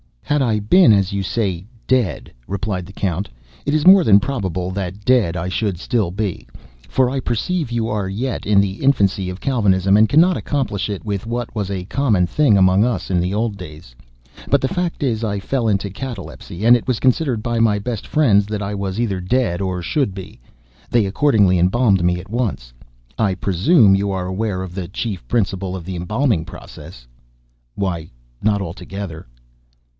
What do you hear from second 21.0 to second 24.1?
accordingly embalmed me at once—I presume